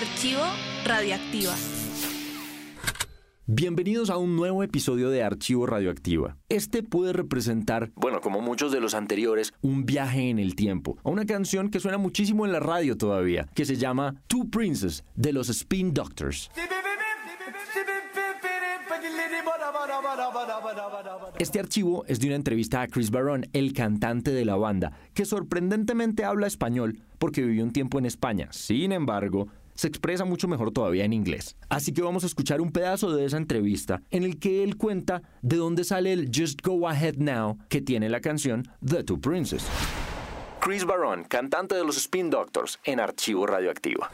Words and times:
Archivo 0.00 0.40
Radioactiva. 0.86 1.52
Bienvenidos 3.44 4.08
a 4.08 4.16
un 4.16 4.34
nuevo 4.34 4.62
episodio 4.62 5.10
de 5.10 5.22
Archivo 5.22 5.66
Radioactiva. 5.66 6.38
Este 6.48 6.82
puede 6.82 7.12
representar, 7.12 7.90
bueno, 7.96 8.22
como 8.22 8.40
muchos 8.40 8.72
de 8.72 8.80
los 8.80 8.94
anteriores, 8.94 9.52
un 9.60 9.84
viaje 9.84 10.30
en 10.30 10.38
el 10.38 10.54
tiempo, 10.54 10.96
a 11.04 11.10
una 11.10 11.26
canción 11.26 11.68
que 11.68 11.80
suena 11.80 11.98
muchísimo 11.98 12.46
en 12.46 12.52
la 12.52 12.60
radio 12.60 12.96
todavía, 12.96 13.46
que 13.54 13.66
se 13.66 13.76
llama 13.76 14.14
Two 14.26 14.48
Princes 14.50 15.04
de 15.16 15.34
los 15.34 15.50
Spin 15.50 15.92
Doctors. 15.92 16.50
Este 21.38 21.60
archivo 21.60 22.04
es 22.06 22.20
de 22.20 22.28
una 22.28 22.36
entrevista 22.36 22.80
a 22.80 22.88
Chris 22.88 23.10
Barron, 23.10 23.46
el 23.52 23.74
cantante 23.74 24.30
de 24.30 24.46
la 24.46 24.56
banda, 24.56 24.92
que 25.12 25.26
sorprendentemente 25.26 26.24
habla 26.24 26.46
español 26.46 27.02
porque 27.18 27.42
vivió 27.42 27.64
un 27.64 27.72
tiempo 27.72 27.98
en 27.98 28.06
España. 28.06 28.48
Sin 28.50 28.92
embargo, 28.92 29.48
se 29.74 29.88
expresa 29.88 30.24
mucho 30.24 30.48
mejor 30.48 30.72
todavía 30.72 31.04
en 31.04 31.12
inglés. 31.12 31.56
Así 31.68 31.92
que 31.92 32.02
vamos 32.02 32.24
a 32.24 32.26
escuchar 32.26 32.60
un 32.60 32.72
pedazo 32.72 33.14
de 33.14 33.24
esa 33.24 33.36
entrevista 33.36 34.02
en 34.10 34.24
el 34.24 34.38
que 34.38 34.62
él 34.62 34.76
cuenta 34.76 35.22
de 35.42 35.56
dónde 35.56 35.84
sale 35.84 36.12
el 36.12 36.30
Just 36.34 36.60
Go 36.62 36.88
Ahead 36.88 37.16
Now 37.16 37.58
que 37.68 37.80
tiene 37.80 38.08
la 38.08 38.20
canción 38.20 38.68
The 38.84 39.04
Two 39.04 39.20
Princes. 39.20 39.66
Chris 40.60 40.84
Barron, 40.84 41.24
cantante 41.24 41.74
de 41.74 41.84
los 41.84 41.96
Spin 41.96 42.28
Doctors, 42.28 42.78
en 42.84 43.00
Archivo 43.00 43.46
Radioactivo. 43.46 44.06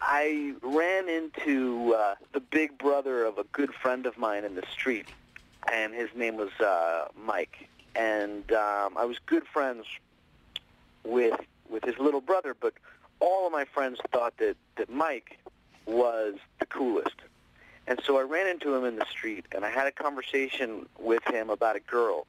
I 0.00 0.54
ran 0.62 1.08
into 1.08 1.94
uh, 1.94 2.14
the 2.32 2.40
big 2.40 2.76
brother 2.76 3.24
of 3.24 3.38
a 3.38 3.44
good 3.52 3.72
friend 3.82 4.06
of 4.06 4.16
mine 4.18 4.44
in 4.44 4.54
the 4.54 4.64
street, 4.70 5.06
and 5.72 5.94
his 5.94 6.08
name 6.14 6.36
was 6.36 6.50
uh, 6.60 7.08
Mike. 7.16 7.68
And 7.96 8.50
um, 8.52 8.96
I 8.96 9.04
was 9.04 9.18
good 9.26 9.44
friends 9.46 9.86
with 11.04 11.40
with 11.68 11.84
his 11.84 11.98
little 11.98 12.20
brother, 12.20 12.54
but 12.54 12.74
all 13.20 13.46
of 13.46 13.52
my 13.52 13.64
friends 13.64 13.98
thought 14.12 14.36
that, 14.38 14.56
that 14.76 14.90
Mike 14.90 15.38
was 15.86 16.34
the 16.60 16.66
coolest. 16.66 17.16
And 17.86 18.00
so 18.04 18.18
I 18.18 18.22
ran 18.22 18.46
into 18.46 18.74
him 18.74 18.84
in 18.84 18.96
the 18.96 19.06
street, 19.10 19.44
and 19.54 19.64
I 19.64 19.70
had 19.70 19.86
a 19.86 19.92
conversation 19.92 20.86
with 20.98 21.22
him 21.24 21.50
about 21.50 21.76
a 21.76 21.80
girl. 21.80 22.26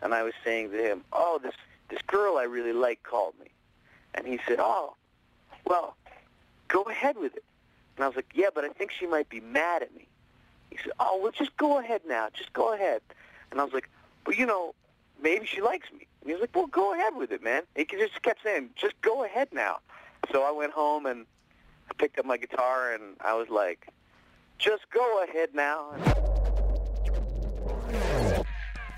And 0.00 0.12
I 0.12 0.24
was 0.24 0.32
saying 0.44 0.70
to 0.72 0.76
him, 0.76 1.04
oh, 1.12 1.38
this, 1.42 1.54
this 1.88 2.02
girl 2.06 2.36
I 2.36 2.44
really 2.44 2.72
like 2.72 3.02
called 3.04 3.34
me. 3.40 3.46
And 4.14 4.26
he 4.26 4.40
said, 4.46 4.58
oh, 4.58 4.94
well, 5.64 5.96
go 6.68 6.82
ahead 6.82 7.16
with 7.16 7.36
it. 7.36 7.44
And 7.96 8.04
I 8.04 8.08
was 8.08 8.16
like, 8.16 8.30
yeah, 8.34 8.48
but 8.52 8.64
I 8.64 8.68
think 8.70 8.90
she 8.90 9.06
might 9.06 9.28
be 9.28 9.40
mad 9.40 9.82
at 9.82 9.94
me. 9.94 10.06
He 10.70 10.78
said, 10.78 10.92
oh, 10.98 11.20
well, 11.22 11.32
just 11.32 11.56
go 11.56 11.78
ahead 11.78 12.00
now. 12.08 12.28
Just 12.32 12.52
go 12.52 12.72
ahead. 12.72 13.02
And 13.50 13.60
I 13.60 13.64
was 13.64 13.72
like, 13.72 13.88
well, 14.26 14.36
you 14.36 14.46
know, 14.46 14.74
maybe 15.22 15.46
she 15.46 15.60
likes 15.60 15.92
me. 15.92 16.06
And 16.20 16.28
he 16.28 16.32
was 16.32 16.40
like, 16.40 16.54
well, 16.56 16.66
go 16.66 16.94
ahead 16.94 17.14
with 17.14 17.30
it, 17.30 17.42
man. 17.42 17.62
He 17.76 17.84
just 17.84 18.20
kept 18.22 18.42
saying, 18.42 18.70
just 18.74 19.00
go 19.02 19.24
ahead 19.24 19.48
now. 19.52 19.78
So 20.30 20.42
I 20.44 20.52
went 20.52 20.72
home 20.72 21.06
and 21.06 21.26
picked 21.98 22.18
up 22.18 22.26
my 22.26 22.38
guitar 22.38 22.92
and 22.94 23.16
I 23.20 23.34
was 23.34 23.48
like, 23.48 23.88
just 24.58 24.84
go 24.92 25.24
ahead 25.24 25.50
now. 25.54 25.92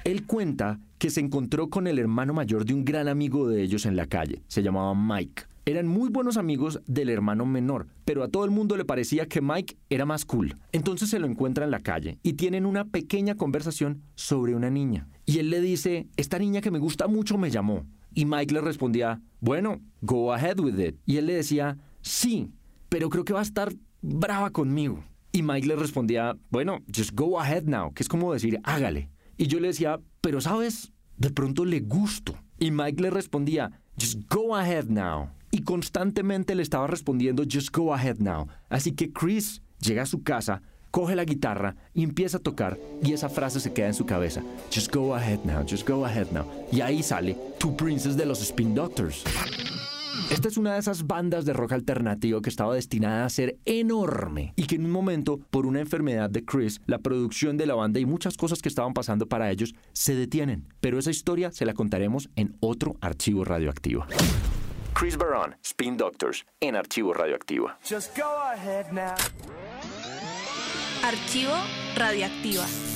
Él 0.04 0.26
cuenta 0.26 0.78
que 0.98 1.08
se 1.08 1.20
encontró 1.20 1.70
con 1.70 1.86
el 1.86 1.98
hermano 1.98 2.34
mayor 2.34 2.66
de 2.66 2.74
un 2.74 2.84
gran 2.84 3.08
amigo 3.08 3.48
de 3.48 3.62
ellos 3.62 3.86
en 3.86 3.96
la 3.96 4.06
calle. 4.06 4.42
Se 4.48 4.62
llamaba 4.62 4.94
Mike. 4.94 5.44
Eran 5.66 5.86
muy 5.86 6.10
buenos 6.10 6.36
amigos 6.36 6.82
del 6.86 7.08
hermano 7.08 7.46
menor, 7.46 7.86
pero 8.04 8.22
a 8.22 8.28
todo 8.28 8.44
el 8.44 8.50
mundo 8.50 8.76
le 8.76 8.84
parecía 8.84 9.26
que 9.26 9.40
Mike 9.40 9.78
era 9.88 10.04
más 10.04 10.26
cool. 10.26 10.54
Entonces 10.72 11.08
se 11.08 11.18
lo 11.18 11.26
encuentra 11.26 11.64
en 11.64 11.70
la 11.70 11.80
calle 11.80 12.18
y 12.22 12.34
tienen 12.34 12.66
una 12.66 12.84
pequeña 12.84 13.36
conversación 13.36 14.02
sobre 14.14 14.54
una 14.54 14.68
niña. 14.68 15.08
Y 15.24 15.38
él 15.38 15.48
le 15.48 15.62
dice, 15.62 16.06
esta 16.18 16.38
niña 16.38 16.60
que 16.60 16.70
me 16.70 16.78
gusta 16.78 17.06
mucho 17.06 17.38
me 17.38 17.50
llamó. 17.50 17.86
Y 18.14 18.24
Mike 18.24 18.54
le 18.54 18.60
respondía, 18.60 19.20
bueno, 19.40 19.80
go 20.00 20.32
ahead 20.32 20.58
with 20.60 20.78
it. 20.78 20.96
Y 21.04 21.16
él 21.16 21.26
le 21.26 21.34
decía, 21.34 21.78
sí, 22.00 22.52
pero 22.88 23.10
creo 23.10 23.24
que 23.24 23.32
va 23.32 23.40
a 23.40 23.44
estar 23.44 23.72
brava 24.00 24.50
conmigo. 24.50 25.04
Y 25.32 25.42
Mike 25.42 25.66
le 25.66 25.76
respondía, 25.76 26.36
bueno, 26.50 26.80
just 26.94 27.12
go 27.12 27.40
ahead 27.40 27.64
now, 27.64 27.92
que 27.92 28.02
es 28.02 28.08
como 28.08 28.32
decir, 28.32 28.60
hágale. 28.62 29.10
Y 29.36 29.48
yo 29.48 29.58
le 29.58 29.68
decía, 29.68 30.00
pero 30.20 30.40
sabes, 30.40 30.92
de 31.16 31.30
pronto 31.30 31.64
le 31.64 31.80
gusto. 31.80 32.38
Y 32.58 32.70
Mike 32.70 33.02
le 33.02 33.10
respondía, 33.10 33.82
just 34.00 34.20
go 34.32 34.54
ahead 34.54 34.86
now. 34.86 35.30
Y 35.50 35.62
constantemente 35.62 36.54
le 36.54 36.62
estaba 36.62 36.86
respondiendo, 36.86 37.42
just 37.50 37.74
go 37.74 37.92
ahead 37.92 38.18
now. 38.18 38.46
Así 38.68 38.92
que 38.92 39.12
Chris 39.12 39.62
llega 39.80 40.02
a 40.02 40.06
su 40.06 40.22
casa, 40.22 40.62
coge 40.94 41.16
la 41.16 41.24
guitarra 41.24 41.74
y 41.92 42.04
empieza 42.04 42.36
a 42.36 42.40
tocar 42.40 42.78
y 43.02 43.14
esa 43.14 43.28
frase 43.28 43.58
se 43.58 43.72
queda 43.72 43.88
en 43.88 43.94
su 43.94 44.06
cabeza. 44.06 44.44
Just 44.72 44.94
go 44.94 45.12
ahead 45.12 45.40
now, 45.42 45.66
just 45.68 45.88
go 45.88 46.04
ahead 46.04 46.28
now. 46.30 46.46
Y 46.70 46.82
ahí 46.82 47.02
sale 47.02 47.36
Two 47.58 47.76
Princes 47.76 48.16
de 48.16 48.24
los 48.24 48.40
Spin 48.40 48.76
Doctors. 48.76 49.24
Esta 50.30 50.46
es 50.46 50.56
una 50.56 50.74
de 50.74 50.78
esas 50.78 51.04
bandas 51.08 51.44
de 51.46 51.52
rock 51.52 51.72
alternativo 51.72 52.40
que 52.40 52.48
estaba 52.48 52.76
destinada 52.76 53.24
a 53.24 53.28
ser 53.28 53.58
enorme 53.64 54.52
y 54.54 54.68
que 54.68 54.76
en 54.76 54.84
un 54.84 54.92
momento, 54.92 55.40
por 55.50 55.66
una 55.66 55.80
enfermedad 55.80 56.30
de 56.30 56.44
Chris, 56.44 56.80
la 56.86 57.00
producción 57.00 57.56
de 57.56 57.66
la 57.66 57.74
banda 57.74 57.98
y 57.98 58.06
muchas 58.06 58.36
cosas 58.36 58.62
que 58.62 58.68
estaban 58.68 58.94
pasando 58.94 59.26
para 59.26 59.50
ellos 59.50 59.74
se 59.92 60.14
detienen. 60.14 60.68
Pero 60.80 61.00
esa 61.00 61.10
historia 61.10 61.50
se 61.50 61.66
la 61.66 61.74
contaremos 61.74 62.30
en 62.36 62.56
otro 62.60 62.94
archivo 63.00 63.44
radioactivo. 63.44 64.06
Chris 64.94 65.16
Barron, 65.16 65.56
Spin 65.60 65.96
Doctors, 65.96 66.46
en 66.60 66.76
archivo 66.76 67.12
radioactivo. 67.12 67.72
Archivo 71.04 71.52
Radioactiva. 71.94 72.93